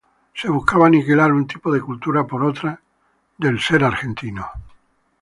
Se 0.33 0.49
buscaba 0.49 0.87
aniquilar 0.87 1.31
un 1.31 1.45
tipo 1.45 1.71
de 1.71 1.79
cultura 1.79 2.25
por 2.25 2.43
otra 2.43 2.81
del 3.37 3.59
ser 3.61 3.83
argentino. 3.83 4.49